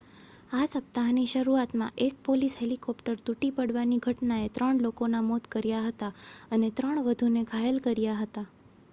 આ 0.51 0.67
સપ્તાહની 0.67 1.25
શરૂઆતમાં 1.31 1.99
એક 2.05 2.15
પોલીસ 2.23 2.55
હેલીકોપ્ટર 2.61 3.19
તૂટી 3.19 3.51
પડવાની 3.57 3.99
ઘટનાએ 4.05 4.47
ત્રણ 4.55 4.81
લોકોનાં 4.85 5.27
મોત 5.27 5.49
કર્યા 5.51 5.83
હતા 5.83 6.09
અને 6.51 6.71
ત્રણ 6.71 7.03
વધુને 7.03 7.45
ઘાયલ 7.45 7.77
કર્યા 7.83 8.17
હતા 8.17 8.45